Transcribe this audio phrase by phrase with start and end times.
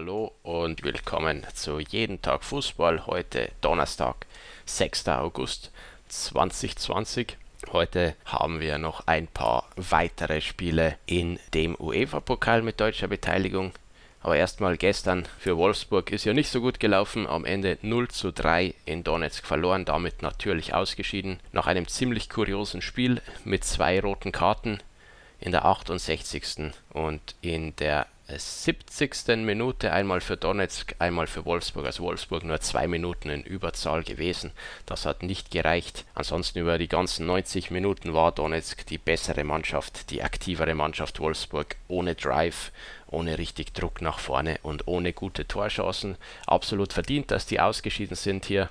[0.00, 3.06] Hallo und willkommen zu Jeden Tag Fußball.
[3.06, 4.28] Heute Donnerstag,
[4.64, 5.08] 6.
[5.08, 5.72] August
[6.06, 7.36] 2020.
[7.72, 13.72] Heute haben wir noch ein paar weitere Spiele in dem UEFA-Pokal mit deutscher Beteiligung.
[14.22, 17.26] Aber erstmal gestern für Wolfsburg ist ja nicht so gut gelaufen.
[17.26, 21.40] Am Ende 0 zu 3 in Donetsk verloren, damit natürlich ausgeschieden.
[21.50, 24.78] Nach einem ziemlich kuriosen Spiel mit zwei roten Karten
[25.40, 26.72] in der 68.
[26.90, 29.38] und in der 70.
[29.38, 31.86] Minute einmal für Donetsk, einmal für Wolfsburg.
[31.86, 34.50] Also Wolfsburg nur zwei Minuten in Überzahl gewesen.
[34.84, 36.04] Das hat nicht gereicht.
[36.14, 41.76] Ansonsten über die ganzen 90 Minuten war Donetsk die bessere Mannschaft, die aktivere Mannschaft Wolfsburg
[41.88, 42.70] ohne Drive,
[43.06, 46.16] ohne richtig Druck nach vorne und ohne gute Torchancen.
[46.46, 48.68] Absolut verdient, dass die ausgeschieden sind hier.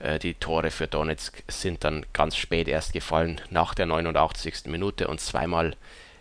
[0.00, 4.66] Äh, die Tore für Donetsk sind dann ganz spät erst gefallen, nach der 89.
[4.66, 5.76] Minute und zweimal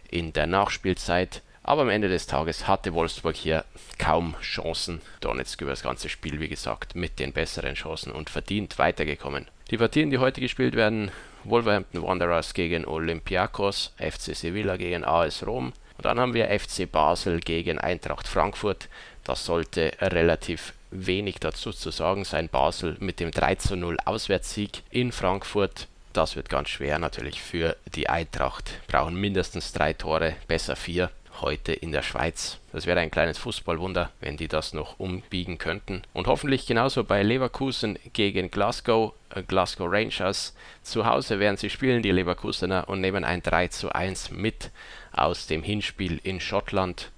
[0.10, 1.42] in der Nachspielzeit.
[1.64, 3.66] Aber am Ende des Tages hatte Wolfsburg hier
[3.98, 5.02] kaum Chancen.
[5.22, 9.48] Donetsk über das ganze Spiel, wie gesagt, mit den besseren Chancen und verdient weitergekommen.
[9.70, 11.12] Die Partien, die heute gespielt werden,
[11.44, 15.74] Wolverhampton Wanderers gegen Olympiakos, FC Sevilla gegen AS Rom.
[15.98, 18.90] Und dann haben wir FC Basel gegen Eintracht Frankfurt.
[19.24, 22.50] Das sollte relativ wenig dazu zu sagen sein.
[22.50, 25.88] Basel mit dem 3 zu 0 Auswärtssieg in Frankfurt.
[26.14, 28.72] Das wird ganz schwer natürlich für die Eintracht.
[28.88, 32.58] Brauchen mindestens drei Tore, besser vier heute in der Schweiz.
[32.72, 36.02] Das wäre ein kleines Fußballwunder, wenn die das noch umbiegen könnten.
[36.14, 40.56] Und hoffentlich genauso bei Leverkusen gegen Glasgow, äh, Glasgow Rangers.
[40.84, 44.72] Zu Hause werden sie spielen, die Leverkusener, und nehmen ein 3 zu 1 mit
[45.12, 47.12] aus dem Hinspiel in Schottland.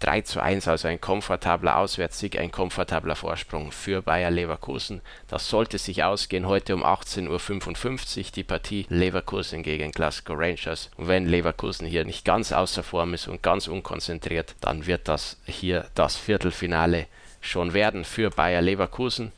[0.00, 5.02] 3 zu 1, also ein komfortabler Auswärtssieg, ein komfortabler Vorsprung für Bayer Leverkusen.
[5.28, 10.90] Das sollte sich ausgehen heute um 18.55 Uhr die Partie Leverkusen gegen Glasgow Rangers.
[10.96, 15.36] Und wenn Leverkusen hier nicht ganz außer Form ist und ganz unkonzentriert, dann wird das
[15.44, 17.06] hier das Viertelfinale
[17.40, 19.32] schon werden für Bayer Leverkusen.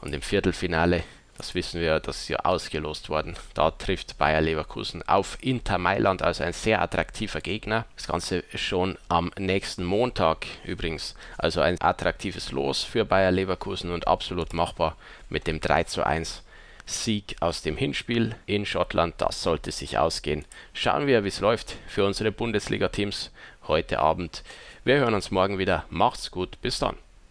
[0.00, 1.02] Und im Viertelfinale
[1.36, 3.36] das wissen wir, das ist ja ausgelost worden.
[3.54, 7.86] Da trifft Bayer Leverkusen auf Inter Mailand, also ein sehr attraktiver Gegner.
[7.96, 11.14] Das Ganze schon am nächsten Montag übrigens.
[11.38, 14.96] Also ein attraktives Los für Bayer Leverkusen und absolut machbar
[15.28, 16.42] mit dem 3 zu 1
[16.86, 19.14] Sieg aus dem Hinspiel in Schottland.
[19.18, 20.44] Das sollte sich ausgehen.
[20.72, 23.30] Schauen wir, wie es läuft für unsere Bundesliga-Teams
[23.66, 24.42] heute Abend.
[24.84, 25.84] Wir hören uns morgen wieder.
[25.88, 26.60] Macht's gut.
[26.60, 27.03] Bis dann.